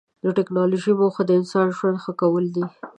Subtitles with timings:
[0.23, 2.65] د ټکنالوجۍ موخه د انسان ژوند ښه کول دي.